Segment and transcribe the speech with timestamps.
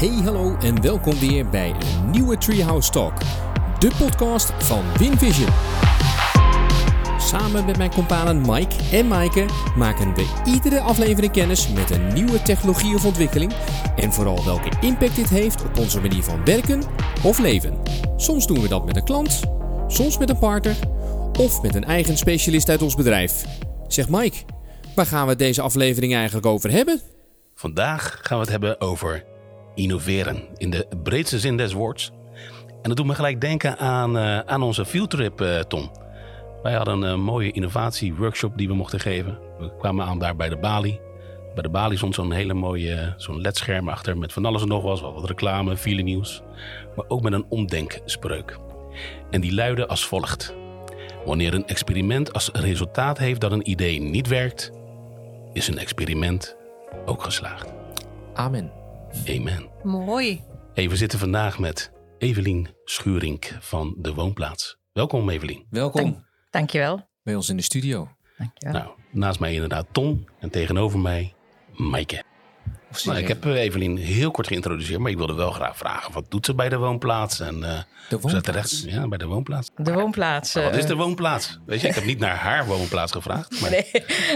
[0.00, 3.18] Hey, hallo en welkom weer bij een nieuwe Treehouse Talk.
[3.78, 5.48] De podcast van WinVision.
[7.18, 12.42] Samen met mijn companen Mike en Maaike maken we iedere aflevering kennis met een nieuwe
[12.42, 13.52] technologie of ontwikkeling.
[13.96, 16.82] En vooral welke impact dit heeft op onze manier van werken
[17.24, 17.78] of leven.
[18.16, 19.40] Soms doen we dat met een klant,
[19.86, 20.76] soms met een partner
[21.38, 23.44] of met een eigen specialist uit ons bedrijf.
[23.86, 24.36] Zeg Mike,
[24.94, 27.00] waar gaan we deze aflevering eigenlijk over hebben?
[27.54, 29.29] Vandaag gaan we het hebben over
[29.74, 32.10] innoveren in de breedste zin des woords.
[32.82, 35.90] En dat doet me gelijk denken aan, uh, aan onze fieldtrip, uh, Tom.
[36.62, 39.38] Wij hadden een mooie innovatieworkshop die we mochten geven.
[39.58, 41.00] We kwamen aan daar bij de Bali.
[41.54, 44.82] Bij de Bali stond zo'n hele mooie zo'n ledscherm achter met van alles en nog
[44.82, 45.00] wat.
[45.00, 46.42] Wat reclame, file nieuws.
[46.96, 48.58] Maar ook met een omdenkspreuk.
[49.30, 50.54] En die luidde als volgt.
[51.24, 54.72] Wanneer een experiment als resultaat heeft dat een idee niet werkt,
[55.52, 56.56] is een experiment
[57.04, 57.72] ook geslaagd.
[58.34, 58.79] Amen.
[59.28, 59.68] Amen.
[59.82, 60.42] Mooi.
[60.74, 64.78] Hey, we zitten vandaag met Evelien Schuurink van De Woonplaats.
[64.92, 65.66] Welkom Evelien.
[65.70, 67.08] Welkom Dank, dankjewel.
[67.22, 68.08] bij ons in de studio.
[68.38, 68.72] Dankjewel.
[68.82, 71.34] Nou, naast mij inderdaad Tom en tegenover mij
[71.76, 72.24] Maaike.
[72.90, 76.12] Of Nou, ik heb eh, Evelien heel kort geïntroduceerd, maar ik wilde wel graag vragen.
[76.12, 77.40] Wat doet ze bij de woonplaats?
[77.40, 78.44] En, eh, de woonplaats.
[78.44, 78.82] terecht?
[78.86, 79.70] Ja, bij de woonplaats.
[79.76, 80.54] De woonplaats.
[80.54, 81.58] Maar wat is eh, de woonplaats?
[81.66, 83.60] Weet je, ik heb niet naar haar woonplaats gevraagd.
[83.60, 83.90] Maar Nee,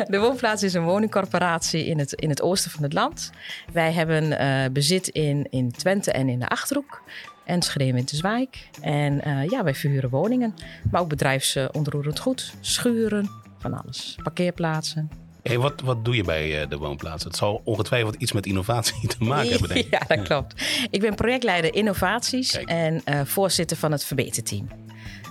[0.08, 3.30] de woonplaats is een woningcorporatie in het, in het oosten van het land.
[3.72, 7.02] Wij hebben bezit in, in Twente en in de Achterhoek.
[7.44, 8.68] En Schreeuw in Zwijk.
[8.80, 10.55] En ja, wij verhuren woningen.
[10.91, 12.55] Maar ook bedrijfsontroerend goed.
[12.61, 14.18] Schuren, van alles.
[14.22, 15.23] Parkeerplaatsen.
[15.48, 17.24] Hey, wat, wat doe je bij eh, de woonplaats?
[17.24, 19.90] Het zal ongetwijfeld iets met innovatie te maken hebben, denk ik.
[19.90, 20.62] Ja, dat klopt.
[20.90, 22.68] Ik ben projectleider innovaties Kijk.
[22.68, 24.68] en eh, voorzitter van het verbeterteam.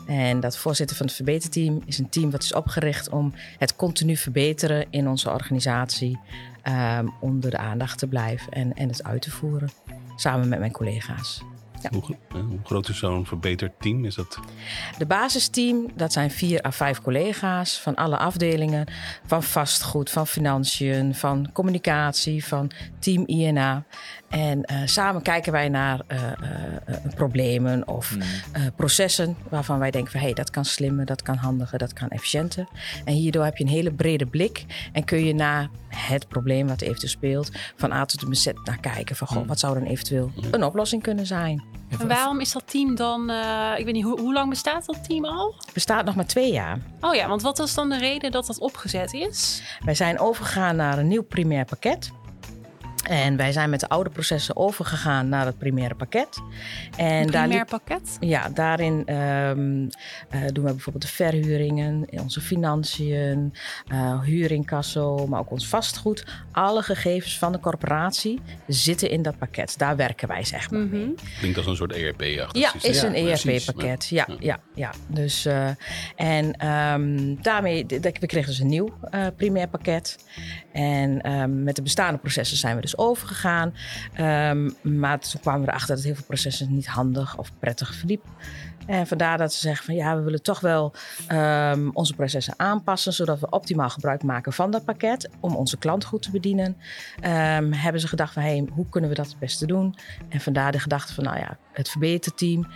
[0.07, 4.17] En dat voorzitter van het verbeterteam is een team wat is opgericht om het continu
[4.17, 6.19] verbeteren in onze organisatie
[6.61, 9.69] ehm, onder de aandacht te blijven en, en het uit te voeren.
[10.15, 11.41] Samen met mijn collega's.
[11.83, 11.89] Ja.
[11.91, 14.05] Hoe, gro- eh, hoe groot is zo'n verbeterd team?
[14.05, 14.39] Is dat
[14.97, 18.85] De basisteam, dat zijn vier à vijf collega's van alle afdelingen.
[19.25, 23.83] Van vastgoed, van financiën, van communicatie, van team INA.
[24.33, 28.15] En eh, samen kijken wij naar eh, eh, problemen of
[28.51, 31.93] eh, processen waarvan wij denken van hé, hey, dat kan slimmer, dat kan handiger, dat
[31.93, 32.67] kan efficiënter.
[33.05, 36.81] En hierdoor heb je een hele brede blik en kun je naar het probleem wat
[36.81, 40.31] eventueel speelt van A tot de Z naar kijken van goh, wat zou dan eventueel
[40.51, 41.63] een oplossing kunnen zijn.
[41.99, 45.03] En waarom is dat team dan, eh, ik weet niet, hoe, hoe lang bestaat dat
[45.03, 45.55] team al?
[45.65, 46.79] Het bestaat nog maar twee jaar.
[46.99, 49.61] Oh ja, want wat was dan de reden dat dat opgezet is?
[49.85, 52.11] Wij zijn overgegaan naar een nieuw primair pakket.
[53.03, 56.41] En wij zijn met de oude processen overgegaan naar het primaire pakket.
[56.97, 58.17] En Een daar primair liep- pakket?
[58.19, 59.87] ja, daarin ehm,
[60.29, 63.53] eh, doen we bijvoorbeeld de verhuringen, onze financiën,
[63.87, 66.25] eh huurincasso, maar ook ons vastgoed.
[66.51, 69.77] Alle gegevens van de corporatie zitten in dat pakket.
[69.77, 71.01] Daar werken wij zeg maar mee.
[71.05, 71.11] Mhm.
[71.39, 72.91] klinkt als een soort ERP-achtig Ja, systeem.
[72.91, 73.53] is een Ja.
[73.55, 74.07] ERP-pakket.
[74.09, 74.35] Ja, Ja.
[74.39, 74.91] ja, ja.
[75.07, 75.67] Dus, eh,
[76.15, 77.89] en ehm, daarmee, d-
[78.19, 80.25] we kregen dus een nieuw eh, primair pakket.
[80.71, 83.73] En ehm, met de bestaande processen zijn we dus overgegaan.
[84.13, 88.25] Ehm, maar toen kwamen we erachter dat heel veel processen niet handig of prettig verliep.
[88.85, 90.93] En vandaar dat ze zeggen van ja, we willen toch wel
[91.27, 96.03] ehm, onze processen aanpassen, zodat we optimaal gebruik maken van dat pakket om onze klant
[96.03, 96.77] goed te bedienen.
[97.19, 99.95] Ehm, hebben ze gedacht van hey, hoe kunnen we dat het beste doen?
[100.29, 102.67] En vandaar de gedachte van nou ja, het verbeterteam.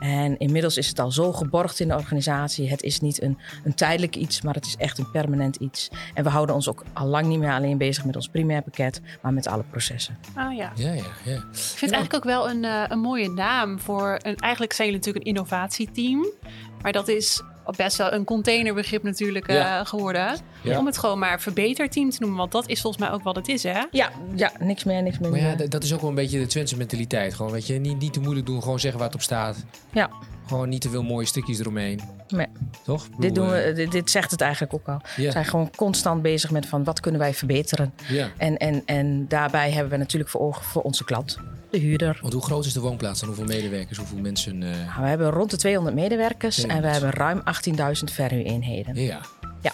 [0.00, 2.68] En inmiddels is het al zo geborgd in de organisatie.
[2.70, 5.90] Het is niet een, een tijdelijk iets, maar het is echt een permanent iets.
[6.14, 9.00] En we houden ons ook al lang niet meer alleen bezig met ons primair pakket,
[9.22, 10.18] maar met alle processen.
[10.34, 10.72] Ah ja.
[10.74, 11.34] Ja, ja, ja.
[11.34, 14.18] Ik vind het eigenlijk ook wel een, eh, een mooie naam voor...
[14.22, 16.26] Een, eigenlijk zijn jullie natuurlijk een innovatieteam.
[16.82, 17.42] Maar dat is
[17.76, 20.36] best wel een containerbegrip natuurlijk eh, geworden.
[20.62, 20.78] Ja.
[20.78, 22.38] Om het gewoon maar verbeterteam te noemen.
[22.38, 23.82] Want dat is volgens mij ook wat het is, hè?
[23.90, 25.60] Ja, ja niks meer, niks Maar minder.
[25.60, 27.34] ja, dat is ook wel een beetje de Twentse mentaliteit.
[27.34, 29.64] Gewoon, weet je, niet, niet te moeilijk doen, gewoon zeggen waar het op staat.
[29.92, 30.10] ja.
[30.48, 32.00] Gewoon niet te veel mooie stukjes eromheen.
[32.28, 32.46] Nee.
[32.84, 33.08] Toch?
[33.18, 35.00] Dit, doen we, eh, dit, dit zegt het eigenlijk ook al.
[35.16, 37.92] We zijn gewoon constant bezig met van wat kunnen wij verbeteren.
[38.08, 38.28] Ja.
[38.36, 41.38] En, en, en daarbij hebben we natuurlijk voor ogen voor onze klant,
[41.70, 42.18] de huurder.
[42.20, 43.28] Want hoe groot is de woonplaats dan?
[43.28, 44.62] Hoeveel medewerkers, hoeveel mensen?
[44.62, 47.02] eh, Nou, we hebben rond de 200 medewerkers en we 200.
[47.02, 47.42] hebben ruim
[47.98, 48.94] 18.000 verhuureenheden.
[48.94, 49.20] Ja.
[49.60, 49.72] Ja.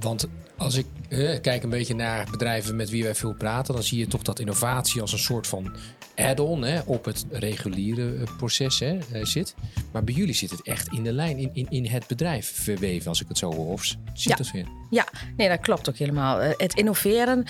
[0.00, 0.26] Want
[0.56, 3.98] als ik eh, kijk een beetje naar bedrijven met wie wij veel praten, dan zie
[3.98, 5.72] je toch dat innovatie als een soort van
[6.16, 9.54] add-on hè, op het reguliere eh, proces hè, eh, zit.
[9.92, 13.08] Maar bij jullie zit het echt in de lijn, in, in, in het bedrijf verweven,
[13.08, 13.72] als ik het zo hoor.
[13.72, 14.36] Of je Ja.
[14.36, 14.66] dat weer?
[14.90, 16.40] Ja, nee, dat klopt ook helemaal.
[16.40, 17.44] Eh, Het innoveren,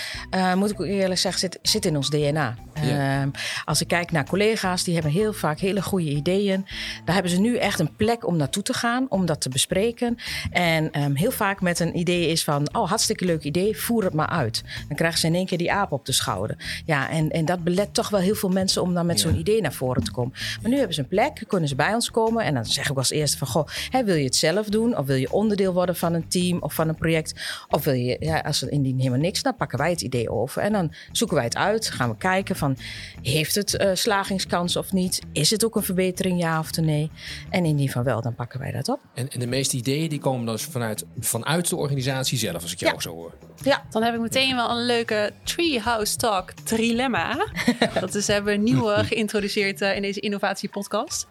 [0.55, 2.57] moet ik ook eerlijk zeggen, zit, zit in ons DNA.
[2.83, 3.31] Ja.
[3.65, 6.67] Als ik kijk naar collega's, die hebben heel vaak hele goede ideeën.
[7.05, 10.17] Daar hebben ze nu echt een plek om naartoe te gaan, om dat te bespreken.
[10.51, 14.15] En ehm, heel vaak met een idee is van, oh, hartstikke leuk idee, voer het
[14.15, 14.63] maar uit.
[14.89, 16.83] Dan krijgen ze in één keer die aap op de schouder.
[16.87, 19.29] Ja, en, en dat belet toch wel heel veel mensen om dan met Ja.
[19.29, 20.33] zo'n idee naar voren te komen.
[20.63, 22.45] Maar nu hebben ze een plek, kunnen ze bij ons komen.
[22.45, 24.97] En dan zeg ik als eerste van, goh, hè, wil je het zelf doen?
[24.99, 27.35] Of wil je onderdeel worden van een team of van een project?
[27.71, 30.63] Of wil je, ja, als er indien helemaal niks, dan pakken wij het idee over.
[30.63, 32.77] En dan zoeken wij het uit, gaan we kijken van,
[33.23, 35.21] heeft het eh, slagingskans of niet?
[35.33, 37.11] Is het ook een verbetering, ja of nee?
[37.51, 39.01] En indien van wel, dan pakken wij dat op.
[39.15, 42.79] En, en de meeste ideeën die komen dus vanuit, vanuit de organisatie zelf, als ik
[42.81, 43.01] jou Ja.
[43.01, 43.33] zo hoor.
[43.63, 47.47] Ja, Dan heb ik meteen wel een leuke Treehouse Talk trilemma.
[48.01, 51.27] dat is hebben we nieuw geïntroduceerd eh, in deze innovatiepodcast.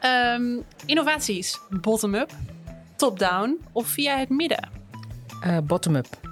[0.00, 0.42] Ehm
[0.86, 2.30] innovaties, bottom-up,
[2.96, 4.68] top-down of via het midden.
[5.42, 6.27] eh, bottom-up.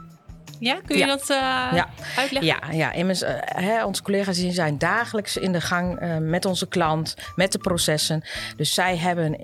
[0.58, 1.06] Ja, kun je Ja.
[1.06, 1.88] dat eh, Ja.
[2.16, 2.44] uitleggen?
[2.44, 6.44] Ja, ja immers, eh, hè, onze collega's die zijn dagelijks in de gang eh, met
[6.44, 8.22] onze klant, met de processen.
[8.56, 9.38] Dus zij hebben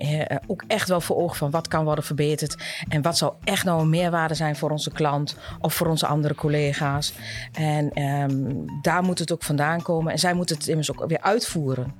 [0.47, 2.55] ook echt wel voor ogen van wat kan worden verbeterd.
[2.89, 6.35] En wat zou echt nou een meerwaarde zijn voor onze klant of voor onze andere
[6.35, 7.13] collega's.
[7.53, 8.51] En ehm,
[8.81, 10.11] daar moet het ook vandaan komen.
[10.11, 11.93] En zij moeten het immers ook weer uitvoeren.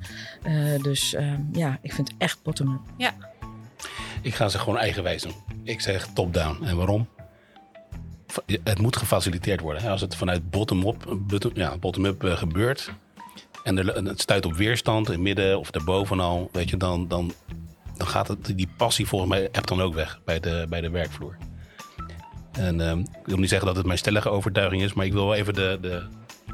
[0.44, 3.12] Eh, dus ehm, ja, ik vind het echt bottom-up.
[4.22, 5.34] Ik ga ze gewoon eigenwijs doen.
[5.64, 6.64] Ik zeg top-down.
[6.66, 7.08] En waarom?
[8.64, 9.90] Het moet gefaciliteerd worden.
[9.90, 12.92] Als het vanuit bottom-up bottom, ja, bottom eh, gebeurt...
[13.64, 13.78] en
[14.08, 16.50] het stuit op weerstand in midden of daarboven al...
[16.52, 17.34] Weet je, dan, dan,
[17.98, 20.90] dan gaat het, die passie volgens mij hebt dan ook weg bij de, bij de
[20.90, 21.38] werkvloer.
[22.52, 24.94] En ehm, ik wil niet zeggen dat het mijn stellige overtuiging is...
[24.94, 26.04] maar ik wil wel even de, de,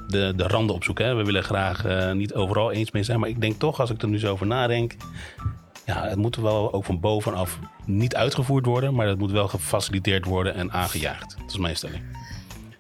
[0.08, 1.06] de, de randen opzoeken.
[1.06, 1.16] Hè.
[1.16, 3.20] We willen graag eh, niet overal eens mee zijn...
[3.20, 4.96] maar ik denk toch, als ik er nu zo over nadenk...
[5.90, 10.26] Ja, het moet wel ook van bovenaf niet uitgevoerd worden, maar het moet wel gefaciliteerd
[10.26, 11.36] worden en aangejaagd.
[11.38, 12.04] Dat is mijn stelling.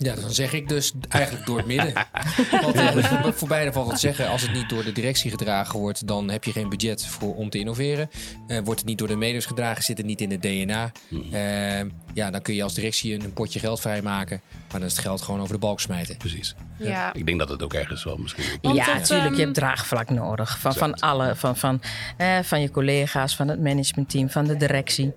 [0.01, 1.94] Ja, dan zeg ik dus eigenlijk door het midden.
[2.62, 4.30] Want eh, voor, voor beide valt wat zeggen.
[4.30, 7.50] Als het niet door de directie gedragen wordt, dan heb je geen budget voor, om
[7.50, 8.10] te innoveren.
[8.48, 10.92] Eh, wordt het niet door de medewerkers gedragen, zit het niet in het DNA.
[11.31, 14.42] Eh, ja, dan kun je als directie een, een potje geld vrijmaken.
[14.72, 16.18] Maar dan is het geld gewoon over de balk smijten.
[16.18, 16.56] Precies.
[16.78, 17.13] Ja.
[17.13, 18.44] Ik denk dat het ook ergens wel misschien.
[18.62, 19.24] Want ja, natuurlijk.
[19.24, 20.60] je ehm, hebt draagvlak nodig.
[20.60, 21.81] Van, van alle, van, van,
[22.18, 25.13] eh, van je collega's, van het managementteam, van de directie.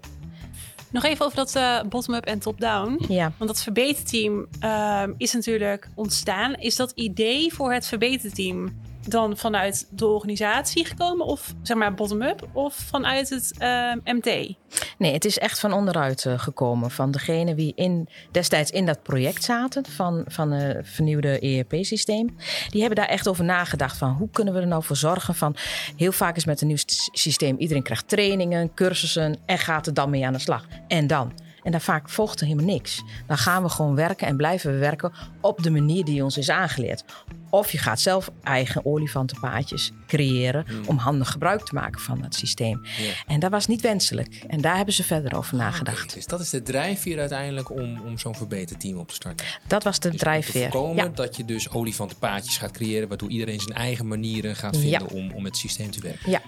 [0.92, 3.04] Nog even over dat eh, bottom-up en top-down.
[3.08, 3.32] Ja.
[3.38, 6.54] Want dat verbeterteam ehm, is natuurlijk ontstaan.
[6.54, 8.72] Is dat idee voor het verbeterteam
[9.08, 11.26] dan vanuit de organisatie gekomen?
[11.26, 12.49] Of zeg maar bottom-up?
[12.52, 14.54] Of vanuit het ehm, MT?
[14.99, 16.90] Nee, het is echt van onderuit eh, gekomen.
[16.90, 22.37] Van degene die in, destijds in dat project zaten van, van het vernieuwde ERP-systeem.
[22.69, 25.56] Die hebben daar echt over nagedacht van hoe kunnen we er nou voor zorgen van...
[25.96, 26.82] Heel vaak is met een nieuw
[27.12, 30.66] systeem, iedereen krijgt trainingen, cursussen en gaat er dan mee aan de slag.
[30.88, 31.32] En dan?
[31.62, 33.03] En daar vaak volgt er helemaal niks.
[33.26, 36.50] Dan gaan we gewoon werken en blijven we werken op de manier die ons is
[36.50, 37.05] aangeleerd.
[37.50, 42.81] Of je gaat zelf eigen olifantenpaadjes creëren om handig gebruik te maken van het systeem.
[42.82, 43.12] Ja.
[43.26, 44.44] En dat was niet wenselijk.
[44.47, 46.03] En daar hebben ze verder over nagedacht.
[46.05, 49.47] Oké, dus dat is de drijfveer uiteindelijk om, om zo'n verbeterteam op te starten.
[49.67, 50.70] Dat was de Dus om te drijfveer.
[50.70, 51.11] voorkomen Ja.
[51.14, 53.09] dat je dus olifantenpaadjes gaat creëren...
[53.09, 54.81] waardoor iedereen zijn eigen manieren gaat Ja.
[54.81, 56.31] vinden om, om met het systeem te werken.
[56.31, 56.41] ja,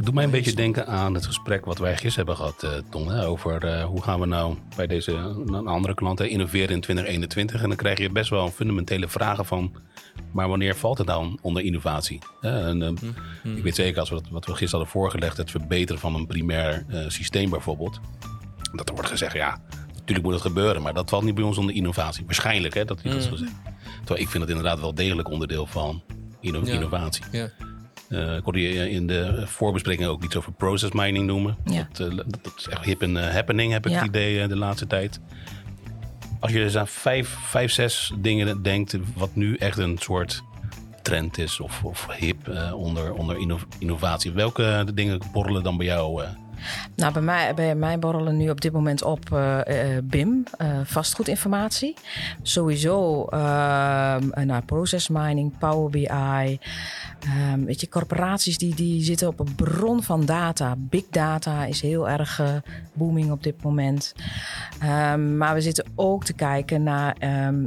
[0.00, 2.70] Het doet mij een beetje denken aan het gesprek wat wij gisteren hebben gehad, eh,
[2.90, 3.08] Ton.
[3.10, 7.62] Hè, over eh, hoe gaan we nou bij deze een andere klanten innoveren in 2021.
[7.62, 9.72] En dan krijg je best wel fundamentele vragen van...
[10.32, 12.18] maar wanneer valt het dan onder innovatie?
[12.40, 15.36] En, eh, Ik weet zeker, als we wat we gisteren hadden voorgelegd...
[15.36, 18.00] het verbeteren van een primair eh, systeem bijvoorbeeld...
[18.72, 19.60] dat er wordt gezegd, ja,
[19.94, 20.82] natuurlijk moet het gebeuren...
[20.82, 22.24] maar dat valt niet bij ons onder innovatie.
[22.24, 23.52] Waarschijnlijk, hè, dat hij dat zo zegt.
[23.98, 26.02] Terwijl ik vind het inderdaad wel degelijk onderdeel van
[26.40, 26.72] inno- Ja.
[26.72, 27.24] innovatie.
[27.32, 27.48] Ja.
[28.10, 31.56] Eh, ik hoorde je in de voorbespreking ook iets over process mining noemen.
[31.64, 31.88] Ja.
[31.92, 33.98] Dat, eh, dat, dat is echt hip en eh, happening, heb ik Ja.
[33.98, 35.20] het idee de laatste tijd.
[36.40, 40.42] Als je dus aan vijf, vijf, zes dingen denkt, wat nu echt een soort
[41.02, 44.32] trend is of, of hip onder, onder inno- innovatie.
[44.32, 46.22] Welke dingen borrelen dan bij jou?
[46.96, 50.80] Nou, bij mij, bij mij borrelen nu op dit moment op eh, eh, BIM, eh,
[50.84, 51.94] vastgoedinformatie.
[52.42, 56.58] Sowieso ehm naar process mining, Power BI.
[57.20, 60.74] Ehm, weet je, corporaties die, die zitten op een bron van data.
[60.78, 62.42] Big data is heel erg
[62.92, 64.14] booming op dit moment.
[64.80, 67.16] Ehm, maar we zitten ook te kijken naar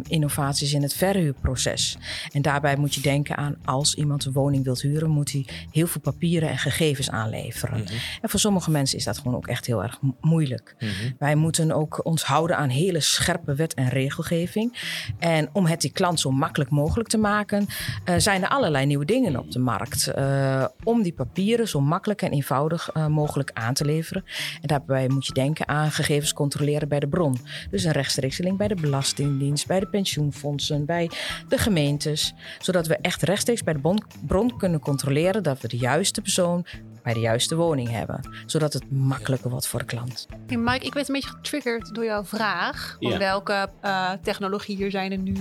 [0.07, 1.97] innovaties in het verhuurproces.
[2.31, 5.87] En daarbij moet je denken aan als iemand een woning wilt huren, moet hij heel
[5.87, 7.85] veel papieren en gegevens aanleveren.
[8.21, 10.75] En voor sommige mensen is dat gewoon ook echt heel erg mo- moeilijk.
[11.19, 14.77] Wij moeten ook ons houden aan hele scherpe wet en regelgeving.
[15.19, 17.65] En om het die klant zo makkelijk mogelijk te maken,
[18.05, 20.07] eh, zijn er allerlei nieuwe dingen op de markt.
[20.07, 24.23] eh, om die papieren zo makkelijk en eenvoudig eh, mogelijk aan te leveren.
[24.61, 27.37] En daarbij moet je denken aan gegevens controleren bij de bron.
[27.71, 31.09] Dus een rechtstreekse link bij de Belastingdienst, bij de pensioenfondsen, bij
[31.47, 32.33] de gemeentes.
[32.59, 33.93] Zodat we echt rechtstreeks bij de
[34.27, 36.65] bron kunnen controleren dat we de juiste persoon
[37.03, 38.29] bij de juiste woning hebben.
[38.45, 40.27] Zodat het makkelijker wordt voor de klant.
[40.47, 42.97] Hey Mike, ik werd een beetje getriggerd door jouw vraag.
[42.99, 43.17] Van Ja.
[43.17, 45.33] welke eh, technologieën zijn er nu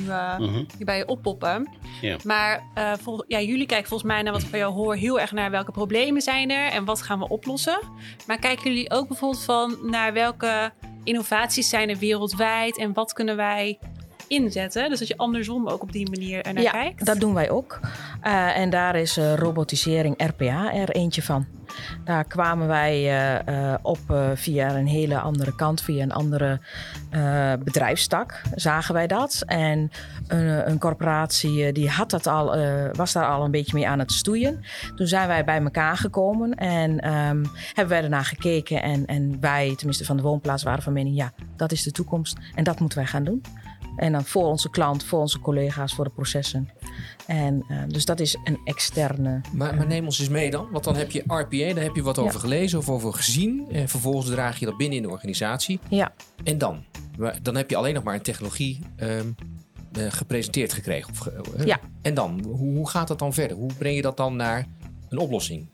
[0.77, 1.69] die bij je oppoppen?
[2.01, 2.17] Ja.
[2.25, 5.21] Maar eh, vol- ja, jullie kijken volgens mij naar wat ik van jou hoor heel
[5.21, 7.79] erg naar welke problemen zijn er en wat gaan we oplossen.
[8.27, 10.73] Maar kijken jullie ook bijvoorbeeld van naar welke
[11.05, 13.79] innovaties zijn er wereldwijd en wat kunnen wij
[14.33, 14.89] inzetten?
[14.89, 17.07] Dus dat je andersom ook op die manier er naar ja, kijkt.
[17.07, 17.81] dat doen wij ook.
[18.21, 21.47] Eh, en daar is eh, robotisering RPA er eentje van.
[22.05, 23.99] Daar kwamen wij eh, op
[24.35, 26.61] via een hele andere kant, via een andere
[27.65, 29.43] bedrijfstak, zagen wij dat.
[29.47, 29.91] En
[30.27, 32.57] een, een corporatie die had dat al,
[32.93, 34.65] was daar al een beetje mee aan het stoeien.
[34.97, 38.83] Toen zijn wij bij elkaar gekomen en ehm, hebben wij ernaar gekeken.
[38.83, 42.37] En, en wij, tenminste van de woonplaats, waren van mening, ja, dat is de toekomst.
[42.55, 43.43] En dat moeten wij gaan doen.
[43.97, 46.69] En dan voor onze klant, voor onze collega's, voor de processen.
[47.27, 49.41] En eh, dus dat is een externe.
[49.53, 50.69] Maar, maar neem ons eens mee dan.
[50.71, 52.39] Want dan heb je RPA, daar heb je wat over Ja.
[52.41, 53.67] gelezen of over gezien.
[53.71, 55.81] En vervolgens draag je dat binnen in de organisatie.
[55.89, 56.13] Ja,
[56.45, 56.85] En dan?
[57.43, 59.27] Dan heb je alleen nog maar een technologie ehm,
[59.93, 61.11] eh, gepresenteerd gekregen.
[61.11, 61.79] Of eh, Ja.
[62.03, 62.43] En dan?
[62.47, 63.57] Hoe, hoe gaat dat dan verder?
[63.57, 64.67] Hoe breng je dat dan naar
[65.13, 65.67] een oplossing?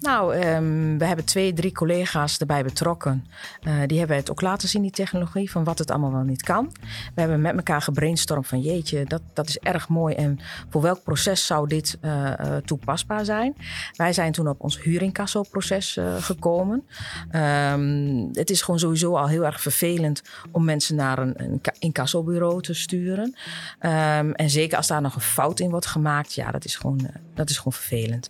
[0.00, 3.26] nou, ehm, we hebben twee, drie collega's erbij betrokken.
[3.60, 6.42] Eh, die hebben het ook laten zien, die technologie, van wat het allemaal wel niet
[6.42, 6.72] kan.
[7.14, 10.14] We hebben met elkaar gebrainstormd van jeetje, dat, dat is erg mooi.
[10.14, 10.38] En
[10.70, 13.56] voor welk proces zou dit eh, eh, toepasbaar zijn?
[13.92, 16.84] Wij zijn toen op ons huurincasso-proces eh, gekomen.
[17.30, 21.74] Ehm, het is gewoon sowieso al heel erg vervelend om mensen naar een, een ca-
[21.78, 23.36] incassobureau te sturen.
[23.78, 27.10] Ehm, en zeker als daar nog een fout in wordt gemaakt, ja, dat is gewoon,
[27.34, 28.28] dat is gewoon vervelend.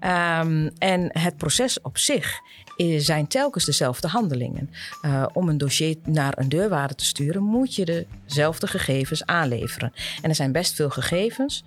[0.00, 2.40] Ehm, en het proces op zich
[2.98, 4.70] zijn telkens dezelfde handelingen.
[5.02, 9.92] Eh, om een dossier naar een deurwaarder te sturen, moet je dezelfde gegevens aanleveren.
[10.22, 11.64] En er zijn best veel gegevens.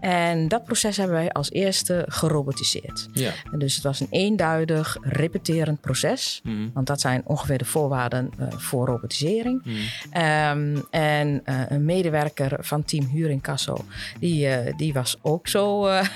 [0.00, 3.08] En dat proces hebben wij als eerste gerobotiseerd.
[3.12, 3.32] Ja.
[3.52, 6.40] En dus het was een eenduidig, repeterend proces.
[6.42, 6.68] Mhm.
[6.74, 9.62] Want dat zijn ongeveer de voorwaarden eh, voor robotisering.
[9.64, 9.76] Mhm.
[10.10, 13.84] Ehm, en eh, een medewerker van Team Huur in Casso,
[14.20, 15.86] die, eh, die was ook zo.
[15.86, 16.06] eh,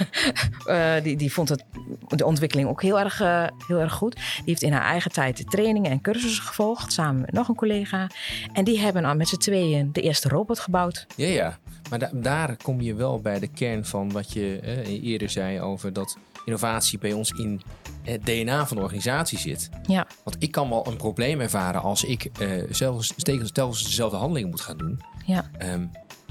[0.97, 1.65] eh, die, die vond het,
[2.09, 4.21] de ontwikkeling ook heel erg, eh, heel erg goed.
[4.37, 7.55] Die heeft in haar eigen tijd de trainingen en cursussen gevolgd, samen met nog een
[7.55, 8.07] collega.
[8.53, 11.07] En die hebben al met z'n tweeën de eerste robot gebouwd.
[11.17, 11.59] Ja, ja.
[11.91, 15.61] Maar da- daar kom je wel bij de kern van wat je eh, eerder zei
[15.61, 17.61] over dat innovatie bij ons in
[18.03, 19.69] het DNA van de organisatie zit.
[19.87, 23.13] Ja, Want ik kan wel een probleem ervaren als ik eh zelfs,
[23.53, 25.01] telkens dezelfde handelingen moet gaan doen.
[25.27, 25.87] ja, Ehm,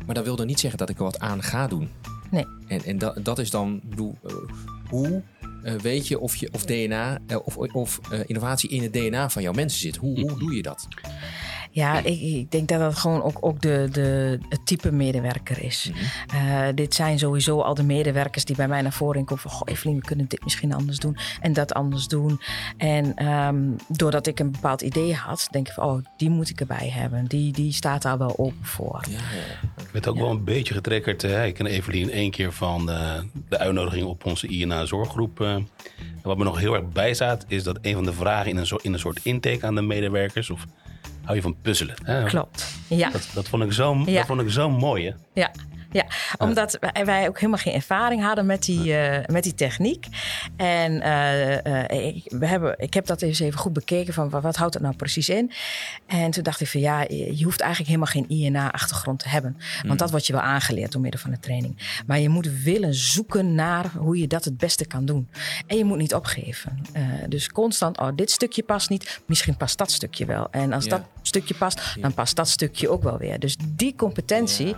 [0.05, 1.89] maar dat wil dan niet zeggen dat ik er wat aan ga doen.
[2.31, 2.45] nee.
[2.67, 4.33] En, en dat, dat is dan, bedoel, eh,
[4.89, 5.21] hoe
[5.63, 7.37] eh, weet je of, je of DNA eh,
[7.73, 9.95] of, eh, innovatie in het DNA van jouw mensen zit?
[9.95, 10.87] Hoe, hoe doe je dat?
[11.73, 15.91] Ja, ik, ik denk dat dat gewoon ook, ook de, de, het type medewerker is.
[16.33, 19.51] Eh, dit zijn sowieso al de medewerkers die bij mij naar voren komen van...
[19.51, 22.41] Goh, Evelien, we kunnen dit misschien anders doen en dat anders doen.
[22.77, 25.83] En ehm, doordat ik een bepaald idee had, denk ik van...
[25.83, 27.25] oh, die moet ik erbij hebben.
[27.25, 29.03] Die, die staat daar wel open voor.
[29.09, 29.83] Ja, ja.
[29.83, 31.23] Ik werd ook wel een beetje getriggerd.
[31.23, 35.41] eh, ik ken Evelien één keer van eh, de uitnodiging op onze INA-zorggroep.
[35.41, 35.53] eh.
[35.53, 35.67] En
[36.21, 38.83] wat me nog heel erg bijstaat, is dat een van de vragen in een, soort,
[38.83, 40.49] in een soort intake aan de medewerkers...
[40.49, 40.65] of
[41.31, 41.95] hou je van puzzelen?
[42.03, 42.23] Hè?
[42.23, 43.09] Klopt, ja.
[43.09, 44.17] Dat, dat, vond ik zo, Ja.
[44.17, 45.05] dat vond ik zo mooi.
[45.05, 45.11] Hè?
[45.41, 45.51] Ja,
[45.91, 46.05] ja,
[46.37, 50.05] omdat wij, ook helemaal geen ervaring hadden met die, eh, met die techniek.
[50.55, 54.41] En eh, eh, ik, we hebben, ik heb dat eens even goed bekeken van wat,
[54.41, 55.51] wat houdt het nou precies in.
[56.07, 59.57] En toen dacht ik van ja, je hoeft eigenlijk helemaal geen INA-achtergrond te hebben.
[59.87, 62.01] Want dat wordt je wel aangeleerd door middel van de training.
[62.05, 65.29] Maar je moet willen zoeken naar hoe je dat het beste kan doen.
[65.67, 66.81] En je moet niet opgeven.
[67.27, 70.47] Dus constant, oh dit stukje past niet, misschien past dat stukje wel.
[70.51, 70.89] En als Ja.
[70.89, 73.39] dat stukje past, dan past dat stukje ook wel weer.
[73.39, 74.75] Dus die competentie,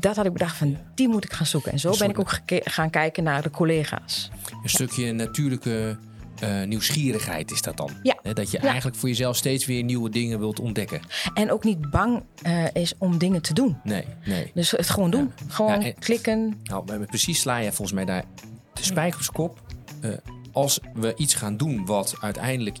[0.00, 1.72] dat had ik bedacht van, die moet ik gaan zoeken.
[1.72, 4.30] En zo ben ik ook gaan kijken naar de collega's.
[4.62, 5.98] Een stukje natuurlijke
[6.40, 7.90] eh, nieuwsgierigheid is dat dan.
[8.02, 8.16] Ja.
[8.32, 8.64] Dat je Ja.
[8.68, 11.00] eigenlijk voor jezelf steeds weer nieuwe dingen wilt ontdekken.
[11.34, 13.76] En ook niet bang eh, is om dingen te doen.
[13.84, 14.50] Nee, nee.
[14.54, 15.32] Dus het gewoon doen.
[15.48, 16.60] Gewoon en- klikken.
[16.64, 18.24] Nou, precies sla je volgens mij daar
[18.72, 19.60] de spijker op kop.
[20.00, 20.10] Eh,
[20.52, 22.76] als we iets gaan doen wat uiteindelijk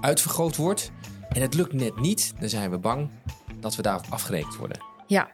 [0.00, 0.90] uitvergroot wordt
[1.28, 3.08] en het lukt net niet, dan zijn we bang
[3.60, 4.78] dat we daarop afgerekend worden.
[5.06, 5.30] Ja,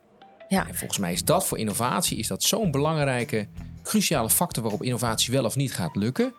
[0.48, 3.48] ja, En volgens mij is dat voor innovatie is dat zo'n belangrijke,
[3.82, 6.34] cruciale factor waarop innovatie wel of niet gaat lukken.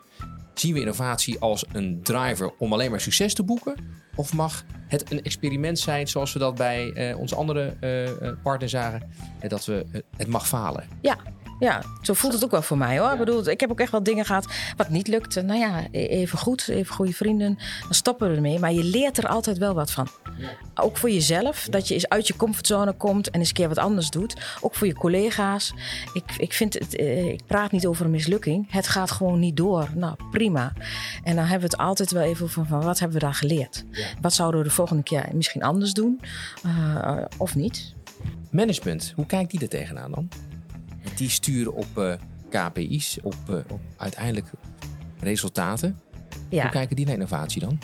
[0.54, 3.74] Zien we innovatie als een driver om alleen maar succes te boeken?
[4.14, 8.36] Of mag het een experiment zijn zoals we dat bij eh, onze andere eh, eh,
[8.42, 9.10] partner zagen?
[9.40, 10.84] eh, dat we, het mag falen.
[11.00, 11.16] ja.
[11.60, 13.12] Ja, zo voelt het ook wel voor mij hoor.
[13.12, 14.46] Ik bedoel, ik heb ook echt wel dingen gehad
[14.76, 15.42] wat niet lukte.
[15.42, 17.58] Nou ja, e- even goed, even goede vrienden.
[17.82, 18.58] Dan stoppen we ermee.
[18.58, 20.08] Maar je leert er altijd wel wat van.
[20.74, 23.78] Ook voor jezelf, dat je eens uit je comfortzone komt en eens een keer wat
[23.78, 24.36] anders doet.
[24.60, 25.74] Ook voor je collega's.
[26.12, 28.66] Ik, ik, vind het, eh, ik praat niet over een mislukking.
[28.72, 29.88] Het gaat gewoon niet door.
[29.94, 30.72] Nou, prima.
[31.22, 33.84] En dan hebben we het altijd wel even over van wat hebben we daar geleerd?
[34.20, 36.20] Wat zouden we de volgende keer misschien anders doen?
[36.66, 37.94] Uh, of niet?
[38.50, 40.28] Management, hoe kijkt die er tegenaan dan?
[41.16, 42.12] Die sturen op uh,
[42.50, 44.46] KPI's, op, uh, op uiteindelijk
[45.20, 45.98] resultaten.
[46.48, 46.62] Ja.
[46.62, 47.78] Hoe kijken die naar innovatie dan?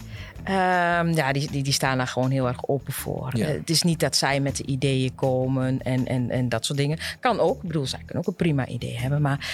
[0.49, 3.31] Um, ja, die, die, die, staan daar gewoon heel erg open voor.
[3.37, 3.49] Ja.
[3.49, 6.79] Uh, het is niet dat zij met de ideeën komen en, en, en dat soort
[6.79, 6.99] dingen.
[7.21, 7.63] Kan ook.
[7.63, 9.23] Ik bedoel, zij kunnen ook een prima idee hebben.
[9.23, 9.51] Maar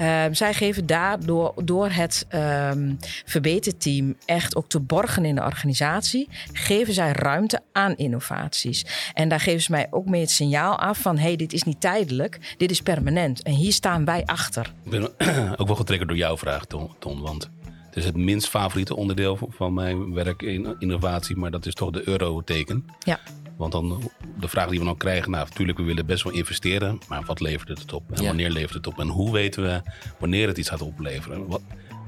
[0.00, 6.28] uh, zij geven daardoor door het um, verbeterteam echt ook te borgen in de organisatie,
[6.52, 8.86] geven zij ruimte aan innovaties.
[9.14, 11.62] En daar geven ze mij ook mee het signaal af van: hé, hey, dit is
[11.62, 13.42] niet tijdelijk, dit is permanent.
[13.42, 14.72] En hier staan wij achter.
[14.84, 15.02] Ik ben
[15.60, 16.90] ook wel getriggerd door jouw vraag, Ton.
[16.98, 17.50] ton want
[17.96, 22.08] is het minst favoriete onderdeel van mijn werk in innovatie, maar dat is toch de
[22.08, 22.86] euroteken.
[22.98, 23.18] Ja.
[23.56, 26.98] Want dan de vraag die we dan krijgen, nou natuurlijk we willen best wel investeren,
[27.08, 28.10] maar wat levert het op?
[28.12, 28.26] En Ja.
[28.28, 28.98] wanneer levert het op?
[28.98, 29.80] En hoe weten we
[30.18, 31.46] wanneer het iets gaat opleveren?
[31.46, 31.62] Wat,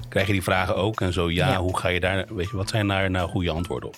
[0.08, 1.00] krijg je die vragen ook?
[1.00, 1.58] En zo ja, Ja.
[1.58, 3.96] hoe ga je daar, weet je, wat zijn daar nou goede antwoorden op?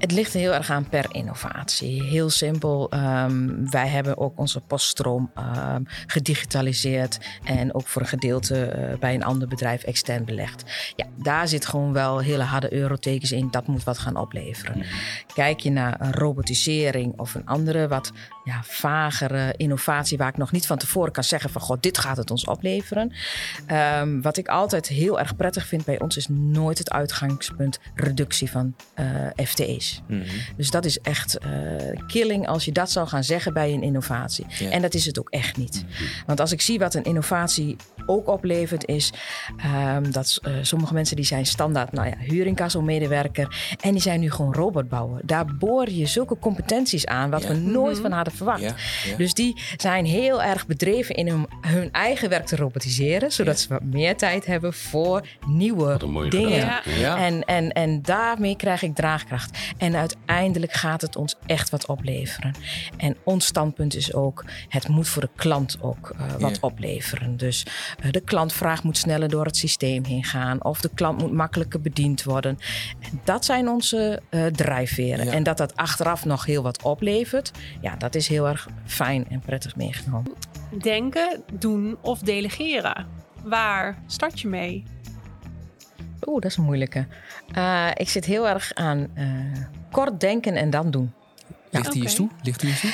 [0.00, 2.02] Het ligt heel erg aan per innovatie.
[2.02, 2.92] Heel simpel.
[2.94, 7.18] Um, wij hebben ook onze poststroom um, gedigitaliseerd.
[7.44, 10.64] En ook voor een gedeelte uh, bij een ander bedrijf extern belegd.
[10.96, 13.48] Ja, daar zit gewoon wel hele harde eurotekens in.
[13.50, 14.84] Dat moet wat gaan opleveren.
[15.34, 18.12] Kijk je naar een robotisering of een andere wat
[18.44, 20.18] ja, vagere innovatie...
[20.18, 21.60] waar ik nog niet van tevoren kan zeggen van...
[21.60, 23.12] God, dit gaat het ons opleveren.
[24.00, 26.16] Um, wat ik altijd heel erg prettig vind bij ons...
[26.16, 29.89] is nooit het uitgangspunt reductie van uh, FTE's.
[30.06, 30.26] Mm -hmm.
[30.56, 31.50] Dus dat is echt uh,
[32.06, 34.46] killing als je dat zou gaan zeggen bij een innovatie.
[34.58, 34.70] Ja.
[34.70, 35.84] En dat is het ook echt niet.
[36.26, 39.12] Want als ik zie wat een innovatie ook oplevert, is
[39.96, 43.76] um, dat uh, sommige mensen die zijn standaard, nou ja, huurincasso-medewerker.
[43.80, 45.20] En die zijn nu gewoon robotbouwer.
[45.24, 47.48] Daar boor je zulke competenties aan, wat Ja.
[47.48, 48.60] we nooit van hadden verwacht.
[48.60, 48.74] Ja,
[49.10, 49.16] ja.
[49.16, 53.60] Dus die zijn heel erg bedreven in hun, hun eigen werk te robotiseren, zodat Ja.
[53.60, 55.96] ze wat meer tijd hebben voor nieuwe
[56.28, 56.80] dingen.
[56.98, 57.16] Ja.
[57.16, 59.58] En, en, en daarmee krijg ik draagkracht.
[59.80, 62.54] En uiteindelijk gaat het ons echt wat opleveren.
[62.96, 67.36] En ons standpunt is ook, het moet voor de klant ook uh, wat opleveren.
[67.36, 67.66] Dus
[68.04, 70.64] uh, de klantvraag moet sneller door het systeem heen gaan.
[70.64, 72.58] Of de klant moet makkelijker bediend worden.
[73.00, 75.24] En dat zijn onze uh, drijfveren.
[75.24, 75.32] Ja.
[75.32, 77.50] En dat dat achteraf nog heel wat oplevert.
[77.80, 80.32] Ja, dat is heel erg fijn en prettig meegenomen.
[80.82, 83.06] Denken, doen of delegeren.
[83.44, 84.84] Waar start je mee?
[86.26, 87.06] Oeh, dat is een moeilijke.
[87.56, 89.26] Uh, ik zit heel erg aan uh,
[89.90, 91.12] kort denken en dan doen.
[91.70, 92.28] Ligt die eens toe?
[92.42, 92.90] Ligt die eens toe?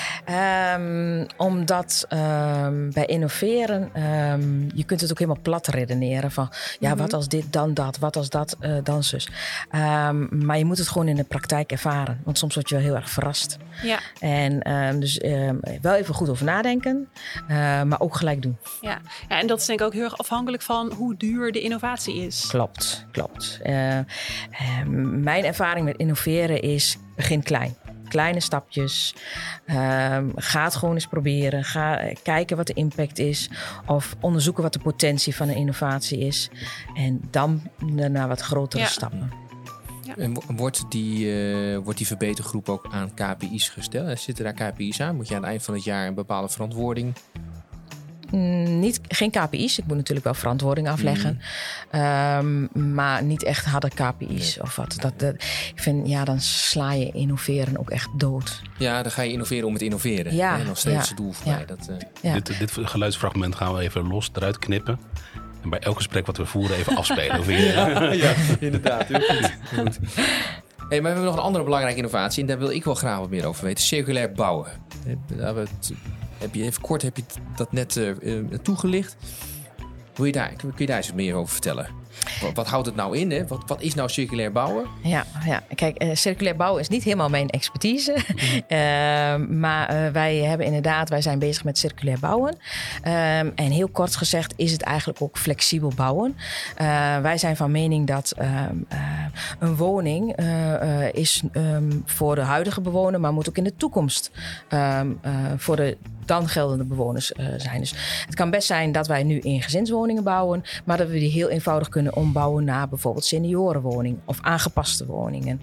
[0.74, 6.30] Um, omdat um, bij innoveren, um, je kunt het ook helemaal plat redeneren.
[6.30, 6.98] Van ja, Mhm.
[6.98, 7.98] wat als dit, dan dat.
[7.98, 9.28] Wat als dat, uh, dan zus.
[10.30, 12.20] maar je moet het gewoon in de praktijk ervaren.
[12.24, 13.56] Want soms word je wel heel erg verrast.
[13.82, 15.20] Ja, En dus
[15.80, 17.08] wel even goed over nadenken.
[17.48, 18.56] uh, maar ook gelijk doen.
[18.80, 18.98] ja.
[19.28, 22.14] ja, en dat is denk ik ook heel erg afhankelijk van hoe duur de innovatie
[22.16, 22.46] is.
[22.48, 23.60] Klopt, klopt.
[23.64, 23.98] Uh,
[25.04, 27.76] mijn ervaring met innoveren is, begin klein
[28.08, 29.14] kleine stapjes.
[29.66, 31.64] Um, ga het gewoon eens proberen.
[31.64, 33.50] Ga kijken wat de impact is.
[33.86, 36.50] Of onderzoeken wat de potentie van een innovatie is.
[36.94, 38.88] En dan naar wat grotere Ja.
[38.88, 39.30] stappen.
[40.02, 40.16] Ja.
[40.16, 44.20] En wordt die, uh, wordt die verbetergroep ook aan KPI's gesteld?
[44.20, 45.16] Zitten daar KPI's aan?
[45.16, 47.14] Moet je aan het eind van het jaar een bepaalde verantwoording
[48.30, 49.78] niet, geen KPI's.
[49.78, 51.40] Ik moet natuurlijk wel verantwoording afleggen.
[51.92, 52.00] Mm.
[52.00, 54.64] Um, maar niet echt harde KPI's nee.
[54.64, 54.96] of wat.
[55.00, 58.62] Dat, dat, ik vind, ja, dan sla je innoveren ook echt dood.
[58.78, 60.34] Ja, dan ga je innoveren om het innoveren.
[60.34, 61.56] Ja, nog steeds ja, het doel voor ja.
[61.56, 61.66] mij.
[61.66, 61.96] Dat, uh...
[62.22, 62.34] ja.
[62.34, 64.98] dit, dit geluidsfragment gaan we even los eruit knippen.
[65.62, 67.38] En bij elk gesprek wat we voeren even afspelen.
[67.38, 69.04] Of je, ja, ja, inderdaad.
[69.06, 69.52] Heel goed.
[69.60, 69.98] Heel goed.
[70.88, 72.42] Hey, maar we hebben nog een andere belangrijke innovatie.
[72.42, 73.84] En daar wil ik wel graag wat meer over weten.
[73.84, 74.66] Circulair bouwen.
[75.26, 75.92] Daar hebben we het
[76.38, 77.22] heb je even kort heb je
[77.56, 79.16] dat net uh, uh, toegelicht.
[80.14, 81.88] Wil je daar, kun je daar eens meer over vertellen?
[82.40, 83.30] Wat, wat houdt het nou in?
[83.30, 83.46] Hè?
[83.46, 84.86] Wat, wat, is nou circulair bouwen?
[85.02, 85.62] Ja, ja.
[85.74, 88.16] kijk, uh, circulair bouwen is niet helemaal mijn expertise.
[88.68, 89.58] Mm.
[89.60, 92.54] maar wij hebben inderdaad, wij zijn bezig met circulair bouwen.
[92.54, 96.36] Um, en heel kort gezegd is het eigenlijk ook flexibel bouwen.
[97.22, 98.86] wij zijn van mening dat um,
[99.58, 100.36] een woning
[101.12, 104.30] is um, voor de huidige bewoner, maar moet ook in de toekomst
[105.56, 105.96] voor de
[106.28, 107.80] dan geldende bewoners uh, zijn.
[107.80, 107.94] Dus
[108.26, 111.48] het kan best zijn dat wij nu in gezinswoningen bouwen, maar dat we die heel
[111.48, 115.60] eenvoudig kunnen ombouwen naar bijvoorbeeld seniorenwoning of aangepaste woningen.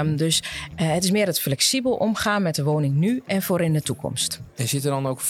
[0.00, 0.42] Um, dus
[0.80, 3.82] uh, het is meer het flexibel omgaan met de woning nu en voor in de
[3.82, 4.40] toekomst.
[4.56, 5.20] En zit er dan ook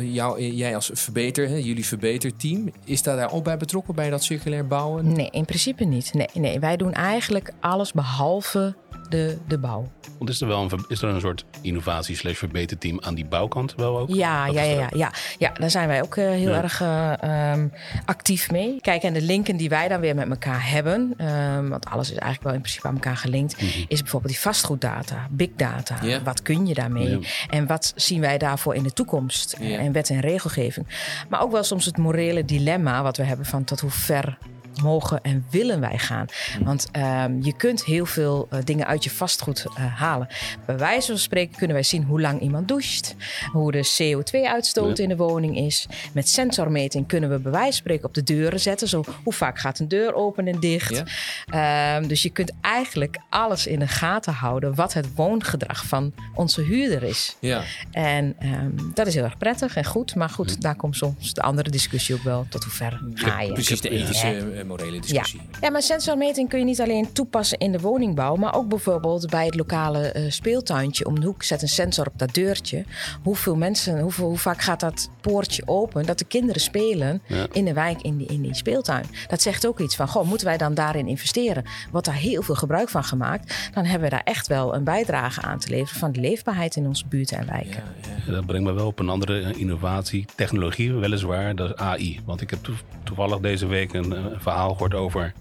[0.00, 4.24] jou, jij als verbeter, hè, jullie verbeterteam, is daar, daar ook bij betrokken bij dat
[4.24, 5.12] circulair bouwen?
[5.12, 6.14] Nee, in principe niet.
[6.14, 8.74] Nee, nee, wij doen eigenlijk alles behalve
[9.08, 9.88] de, de bouw.
[10.18, 13.74] Want is er wel een, is er een soort innovatie slash verbeterteam aan die bouwkant
[13.74, 14.08] wel ook?
[14.08, 15.12] Ja, ja, ja, ja, ja.
[15.38, 16.62] ja, daar zijn wij ook eh, heel Ja.
[16.62, 17.12] erg eh,
[17.52, 17.68] ehm,
[18.04, 18.80] actief mee.
[18.80, 22.16] Kijk, en de linken die wij dan weer met elkaar hebben, ehm, want alles is
[22.16, 23.66] eigenlijk wel in principe aan elkaar gelinkt, Mhm.
[23.88, 25.96] is bijvoorbeeld die vastgoeddata, big data.
[26.02, 26.22] Ja.
[26.22, 27.08] Wat kun je daarmee?
[27.10, 27.26] Ja.
[27.50, 29.56] En wat zien wij daarvoor in de toekomst?
[29.60, 29.78] Ja.
[29.78, 30.86] En wet en regelgeving.
[31.28, 34.38] Maar ook wel soms het morele dilemma wat we hebben van tot hoe ver
[34.82, 36.26] mogen en willen wij gaan.
[36.62, 40.28] Want ehm, je kunt heel veel eh, dingen uit je vastgoed eh, halen.
[40.66, 43.14] Bij wijze van spreken kunnen wij zien hoe lang iemand doucht,
[43.52, 45.02] hoe de CO2-uitstoot Ja.
[45.02, 45.86] in de woning is.
[46.12, 48.88] Met sensormeting kunnen we bij wijze van spreken op de deuren zetten.
[48.88, 51.02] Zo, hoe vaak gaat een deur open en dicht?
[51.46, 56.62] Ehm, dus je kunt eigenlijk alles in de gaten houden wat het woongedrag van onze
[56.62, 57.36] huurder is.
[57.40, 57.62] Ja.
[57.90, 60.14] En ehm, dat is heel erg prettig en goed.
[60.14, 62.46] Maar goed, daar komt soms de andere discussie ook wel.
[62.48, 63.52] Tot hoe ver ga je?
[63.52, 64.32] Precies de ethische, Ja.
[64.58, 65.40] eh, morele discussie.
[65.60, 69.44] Ja, maar sensormeting kun je niet alleen toepassen in de woningbouw, maar ook bijvoorbeeld bij
[69.46, 71.42] het lokale eh, speeltuintje om de hoek.
[71.42, 72.84] Zet een sensor op dat deurtje.
[73.22, 77.46] Hoeveel mensen, hoeveel, hoe vaak gaat dat poortje open dat de kinderen spelen Ja.
[77.52, 79.04] in de wijk in die, in die speeltuin?
[79.28, 81.64] Dat zegt ook iets van, goh, moeten wij dan daarin investeren?
[81.90, 83.70] Wordt daar heel veel gebruik van gemaakt?
[83.74, 86.86] Dan hebben we daar echt wel een bijdrage aan te leveren van de leefbaarheid in
[86.86, 87.70] onze buurten en wijken.
[87.70, 88.16] Ja, ja.
[88.26, 92.20] Ja, Dat brengt me wel op een andere eh, innovatie, technologie weliswaar, dat is AI.
[92.24, 95.32] Want ik heb toe- toevallig deze week een, eh, verhaal gehoord over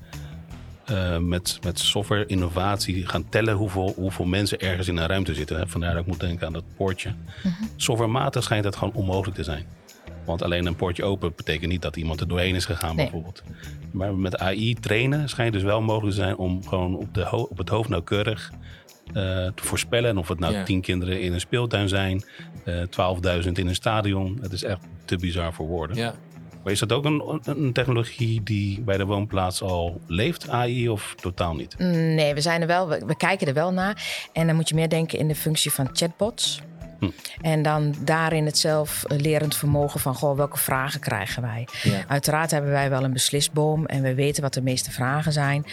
[0.85, 5.57] eh, met, met software innovatie gaan tellen hoeveel, hoeveel mensen ergens in een ruimte zitten.
[5.57, 5.67] hè.
[5.67, 7.13] Vandaar dat ik moet denken aan dat poortje.
[7.75, 9.65] Softwarematig schijnt dat gewoon onmogelijk te zijn.
[10.25, 13.05] Want alleen een poortje open betekent niet dat iemand er doorheen is gegaan Nee.
[13.05, 13.43] bijvoorbeeld.
[13.91, 17.47] Maar met AI trainen schijnt dus wel mogelijk te zijn om gewoon op, de ho-
[17.49, 18.51] op het hoofd nauwkeurig
[19.07, 20.09] eh, te voorspellen.
[20.09, 20.63] En of het nou Ja.
[20.63, 22.23] tien kinderen in een speeltuin zijn,
[22.63, 22.81] eh
[23.43, 24.37] 12.000 in een stadion.
[24.41, 25.95] Het is echt te bizar voor woorden.
[25.95, 26.13] Ja.
[26.71, 31.75] Is dat ook een, technologie die bij de woonplaats al leeft, AI, of totaal niet?
[31.79, 34.27] Mm, Nee, we, zijn er wel, we, we kijken er wel naar.
[34.33, 36.61] En dan moet je meer denken in de functie van chatbots.
[36.99, 37.09] Hm.
[37.41, 41.67] En dan daarin het zelflerend vermogen van goh, welke vragen krijgen wij.
[41.83, 42.03] Ja.
[42.07, 45.65] Uiteraard hebben wij wel een beslisboom en we weten wat de meeste vragen zijn.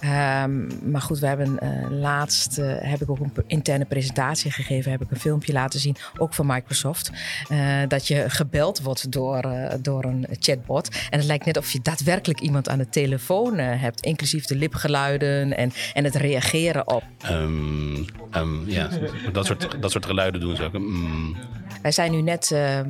[0.00, 4.90] Ehm, maar goed, we hebben eh, laatst eh, heb ik ook een interne presentatie gegeven,
[4.90, 7.10] heb ik een filmpje laten zien, ook van Microsoft.
[7.48, 7.58] eh,
[7.88, 10.88] dat je gebeld wordt door, eh, door een chatbot.
[11.10, 14.56] En het lijkt net of je daadwerkelijk iemand aan de telefoon eh, hebt, inclusief de
[14.56, 17.02] lipgeluiden en, en het reageren op.
[17.20, 17.96] Ehm,
[18.30, 18.88] ehm, ja,
[19.32, 21.36] dat soort, dat soort geluiden doen ze Mm,
[21.82, 22.86] Wij zijn nu net, eh, eh,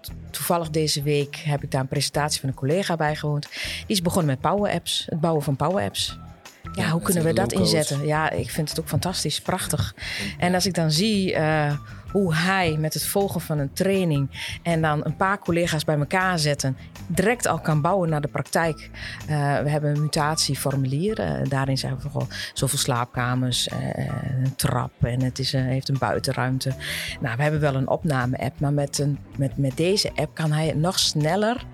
[0.00, 3.48] to- toevallig deze week heb ik daar een presentatie van een collega bijgewoond.
[3.52, 6.18] Die is begonnen met Power Apps, het bouwen van Power Apps.
[6.74, 8.06] Ja, Ja, hoe kunnen we dat inzetten?
[8.06, 9.94] Ja, ik vind het ook fantastisch, prachtig.
[10.38, 11.72] En als ik dan zie eh,
[12.14, 16.38] hoe hij met het volgen van een training en dan een paar collega's bij elkaar
[16.38, 18.90] zetten, direct al kan bouwen naar de praktijk.
[19.26, 21.18] Eh, we hebben een mutatieformulier.
[21.18, 23.78] eh, daarin zeggen we gewoon zoveel slaapkamers, eh,
[24.44, 26.74] een trap en het is, heeft een buitenruimte.
[27.20, 30.66] Nou, we hebben wel een opname-app, maar met, een, met, met deze app kan hij
[30.66, 31.64] het nog sneller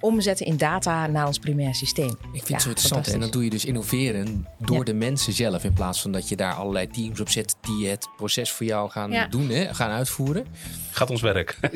[0.00, 2.08] omzetten in data naar ons primair systeem.
[2.10, 3.08] Ik vind Ja, het zo interessant.
[3.08, 4.84] En dan doe je dus innoveren door Ja.
[4.84, 5.64] de mensen zelf.
[5.64, 8.90] In plaats van dat je daar allerlei teams op zet die het proces voor jou
[8.90, 9.26] gaan Ja.
[9.26, 10.46] doen, hè, gaan uitvoeren.
[10.90, 11.56] gaat ons werk.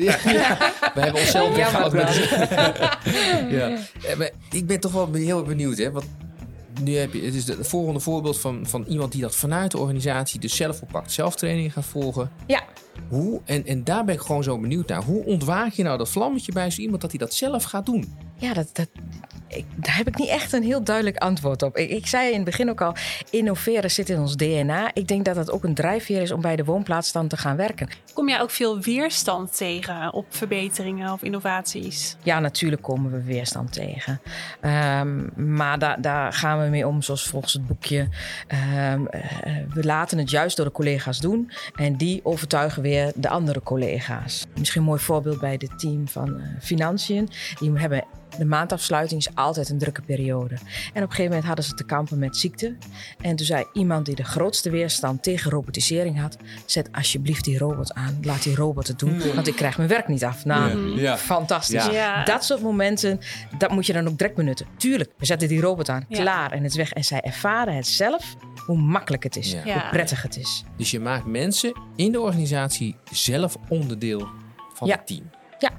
[0.95, 1.93] We hebben onszelf weggehaald.
[3.57, 3.77] ja.
[4.17, 5.77] Maar ik ben toch wel heel benieuwd.
[5.77, 5.91] Hè?
[5.91, 6.05] Want
[6.81, 9.77] nu heb je, het is het volgende voorbeeld van, van iemand die dat vanuit de
[9.77, 11.11] organisatie dus zelf oppakt.
[11.11, 12.31] Zelf training gaat volgen.
[12.47, 12.63] Ja,
[13.07, 15.03] Hoe, en, en daar ben ik gewoon zo benieuwd naar.
[15.03, 18.13] Hoe ontwaak je nou dat vlammetje bij zo iemand dat hij dat zelf gaat doen?
[18.37, 18.87] Ja, dat, dat,
[19.47, 21.77] ik, daar heb ik niet echt een heel duidelijk antwoord op.
[21.77, 22.95] Ik, ik zei in het begin ook al,
[23.29, 24.89] innoveren zit in ons DNA.
[24.93, 27.55] Ik denk dat dat ook een drijfveer is om bij de woonplaats dan te gaan
[27.55, 27.89] werken.
[28.13, 32.15] Kom jij ook veel weerstand tegen op verbeteringen of innovaties?
[32.23, 34.21] Ja, natuurlijk komen we weerstand tegen.
[34.61, 38.07] Ehm, maar daar, daar gaan we mee om, zoals volgens het boekje.
[38.47, 39.21] Ehm, eh,
[39.73, 41.51] we laten het juist door de collega's doen.
[41.75, 44.45] En die overtuigen weer de andere collega's.
[44.59, 47.29] Misschien een mooi voorbeeld bij het team van eh, Financiën.
[47.59, 48.04] Die hebben
[48.37, 50.53] de maandafsluiting is altijd een drukke periode.
[50.55, 52.75] En op een gegeven moment hadden ze te kampen met ziekte.
[53.21, 56.37] En toen zei iemand die de grootste weerstand tegen robotisering had...
[56.65, 58.17] zet alsjeblieft die robot aan.
[58.21, 60.45] Laat die robot het doen, want ik krijg mijn werk niet af.
[60.45, 61.17] Nou, Ja.
[61.17, 61.85] fantastisch.
[61.85, 62.23] Ja.
[62.23, 63.19] Dat soort momenten,
[63.57, 64.65] dat moet je dan ook direct benutten.
[64.77, 66.19] Tuurlijk, we zetten die robot aan, Ja.
[66.21, 66.93] klaar en het is weg.
[66.93, 69.53] En zij ervaren het zelf, hoe makkelijk het is.
[69.53, 70.63] Hoe prettig het is.
[70.77, 74.27] Dus je maakt mensen in de organisatie zelf onderdeel
[74.73, 74.95] van Ja.
[74.95, 75.29] het team.
[75.59, 75.69] Ja.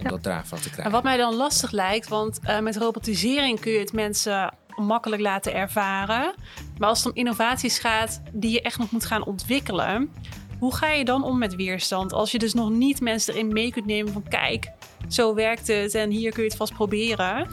[0.00, 0.10] Om Ja.
[0.10, 0.92] dat draagvlak te En krijgen.
[0.92, 5.54] wat mij dan lastig lijkt, want eh, met robotisering kun je het mensen makkelijk laten
[5.54, 6.34] ervaren.
[6.78, 10.10] Maar als het om innovaties gaat die je echt nog moet gaan ontwikkelen,
[10.58, 12.12] hoe ga je dan om met weerstand?
[12.12, 14.70] Als je dus nog niet mensen erin mee kunt nemen van kijk,
[15.08, 17.46] zo werkt het en hier kun je het vast proberen.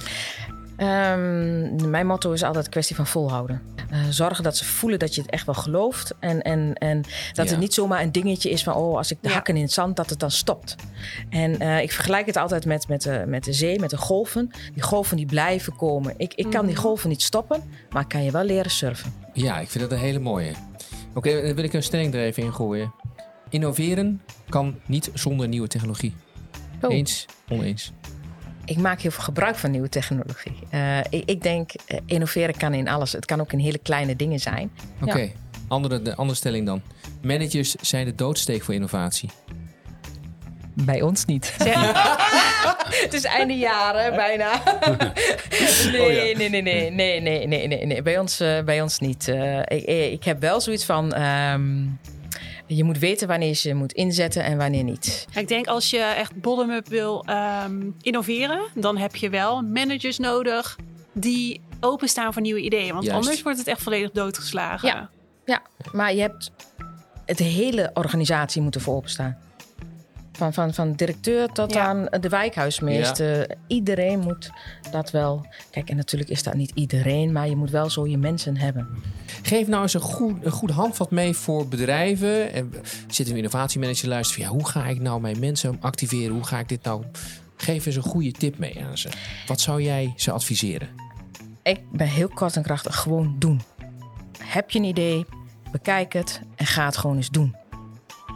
[0.78, 3.62] Ehm, mijn motto is altijd een kwestie van volhouden.
[3.90, 6.14] Eh, zorgen dat ze voelen dat je het echt wel gelooft.
[6.20, 7.02] En, en, en
[7.34, 7.52] dat Ja.
[7.52, 9.34] het niet zomaar een dingetje is van, oh, als ik de Ja.
[9.34, 10.76] hakken in het zand, dat het dan stopt.
[11.30, 14.52] En eh, ik vergelijk het altijd met, met, de, met de zee, met de golven.
[14.74, 16.14] Die golven die blijven komen.
[16.18, 16.84] Ik, ik kan die Mhm.
[16.84, 19.14] golven niet stoppen, maar ik kan je wel leren surfen.
[19.34, 20.52] Ja, ik vind dat een hele mooie.
[21.14, 22.94] Oké, dan wil ik een stelling er even in gooien.
[23.50, 26.14] Innoveren kan niet zonder nieuwe technologie.
[26.82, 26.94] Oh.
[26.94, 27.92] Eens, oneens.
[28.68, 30.58] Ik maak heel veel gebruik van nieuwe technologie.
[30.70, 33.12] Eh, ik, ik denk, eh, innoveren kan in alles.
[33.12, 34.72] Het kan ook in hele kleine dingen zijn.
[35.02, 35.32] Oké,
[35.68, 36.82] andere, de andere stelling dan.
[37.22, 39.30] Managers zijn de doodsteek voor innovatie.
[40.74, 41.56] Bij ons niet.
[43.04, 44.62] Het is einde jaren bijna.
[45.92, 48.02] nee, nee, nee, nee, nee, nee, nee, nee, nee.
[48.02, 49.28] Bij ons, eh, bij ons niet.
[49.28, 51.14] Eh, ik, ik heb wel zoiets van.
[51.14, 51.86] ehm,
[52.68, 55.28] je moet weten wanneer je ze moet inzetten en wanneer niet.
[55.36, 60.78] Ik denk als je echt bottom-up wil ehm, innoveren, dan heb je wel managers nodig
[61.14, 62.94] die openstaan voor nieuwe ideeën.
[62.94, 63.20] Want Juist.
[63.20, 64.88] anders wordt het echt volledig doodgeslagen.
[64.88, 65.10] Ja.
[65.46, 66.52] Ja, maar je hebt
[67.26, 69.38] het hele organisatie moet ervoor openstaan.
[70.38, 71.86] Van, van, van directeur tot Ja.
[71.86, 73.56] aan de wijkhuismeester.
[73.68, 74.50] Iedereen moet
[74.92, 75.46] dat wel.
[75.72, 78.88] Kijk, en natuurlijk is dat niet iedereen, maar je moet wel zo je mensen hebben.
[79.42, 82.54] Geef nou eens een goed, een goed handvat mee voor bedrijven.
[82.54, 82.74] En
[83.08, 86.34] zit een innovatiemanager luisteren van ja, hoe ga ik nou mijn mensen activeren?
[86.34, 87.04] Hoe ga ik dit nou?
[87.56, 89.10] Geef eens een goede tip mee aan ze.
[89.48, 90.88] Wat zou jij ze adviseren?
[91.64, 92.96] Ik ben heel kort en krachtig.
[92.96, 93.62] Gewoon doen.
[94.44, 95.26] Heb je een idee,
[95.72, 97.56] bekijk het en ga het gewoon eens doen.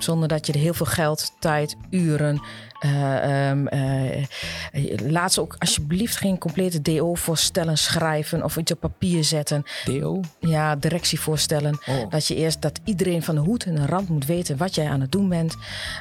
[0.04, 2.42] Zonder dat je er heel veel geld, tijd, uren.
[2.80, 4.26] eh, ehm, eh,
[5.08, 9.64] laat ze ook alsjeblieft geen complete DO-voorstellen schrijven of iets op papier zetten.
[9.86, 10.20] Deo?
[10.40, 11.80] Ja, directievoorstellen.
[11.86, 12.10] Oh.
[12.10, 14.90] Dat je eerst dat iedereen van de hoed en de rand moet weten wat jij
[14.90, 15.56] aan het doen bent.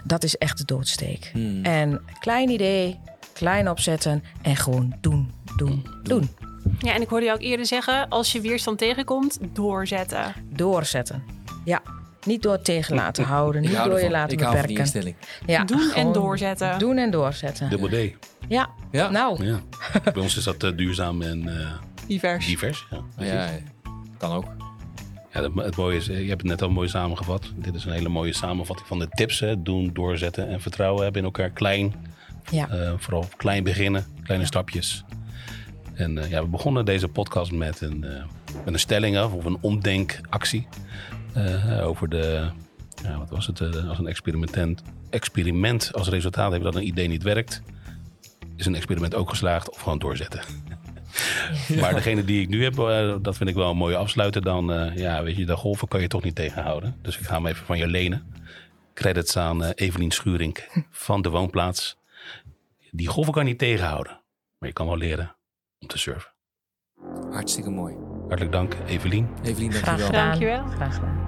[0.04, 1.30] Dat is echt de doodsteek.
[1.32, 1.64] Hmm.
[1.64, 2.98] En klein idee,
[3.32, 6.30] klein opzetten en gewoon doen, doen, doen.
[6.78, 10.34] Ja, en ik hoorde je ook eerder zeggen, als je weerstand tegenkomt, doorzetten.
[10.48, 11.22] Doorzetten.
[11.64, 11.82] Ja,
[12.26, 15.14] niet door tegen laten houden, niet door je laten Ik hou van die beperken.
[15.46, 16.78] Ja, Doen en doorzetten.
[16.78, 17.70] Doen en doorzetten.
[17.70, 18.14] Dubbel D.
[18.48, 19.10] Ja, Ja.
[19.10, 19.60] nou, Ja.
[20.12, 21.72] Bij ons is dat eh, duurzaam en eh,
[22.06, 22.46] Divers.
[22.46, 22.86] divers.
[22.90, 23.24] Ja.
[23.26, 23.48] Ja,
[24.18, 24.44] kan ook.
[25.32, 27.52] Ja, het, het mooie is, eh, je hebt het net al mooi samengevat.
[27.56, 29.40] Dit is een hele mooie samenvatting van de tips.
[29.40, 29.62] Hè.
[29.62, 31.50] Doen, doorzetten en vertrouwen hebben in elkaar.
[31.50, 31.94] Klein,
[32.50, 32.68] ja.
[32.68, 35.04] eh, vooral klein beginnen, kleine stapjes.
[35.94, 38.22] En eh, ja, we begonnen deze podcast met een, eh,
[38.64, 40.68] met een stelling af, of een omdenkactie.
[41.34, 42.50] Eh, over de,
[43.02, 47.08] ja, wat was het, eh, als een experiment, experiment als resultaat hebben dat een idee
[47.08, 47.62] niet werkt.
[48.56, 50.40] Is een experiment ook geslaagd of gewoon doorzetten?
[51.80, 54.42] Maar degene die ik nu heb, eh, dat vind ik wel een mooie afsluiter.
[54.42, 56.96] Dan, eh, ja, weet je, de golven kan je toch niet tegenhouden.
[57.02, 58.34] Dus ik ga hem even van je lenen.
[58.94, 60.58] Credits aan eh, Evelien Schuring
[60.90, 61.98] van de woonplaats.
[62.90, 64.20] Die golven kan je niet tegenhouden.
[64.58, 65.36] Maar je kan wel leren
[65.78, 66.32] om te surfen.
[67.30, 68.09] Hartstikke mooi.
[68.30, 69.28] Hartelijk dank, Evelien.
[69.42, 70.06] Evelien, Graag dankjewel.
[70.06, 70.28] gedaan.
[70.28, 70.62] Dankjewel.
[70.76, 71.18] Graag gedaan.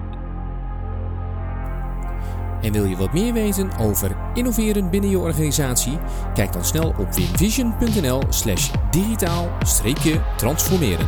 [2.61, 5.97] En wil je wat meer weten over innoveren binnen je organisatie?
[6.33, 11.05] Kijk dan snel op winvision.nl slash digitaal-transformeren.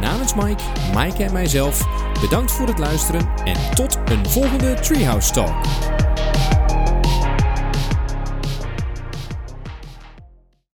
[0.00, 0.62] Namens Mike,
[0.94, 1.86] Mike en mijzelf,
[2.20, 5.54] bedankt voor het luisteren en tot een volgende Treehouse Talk.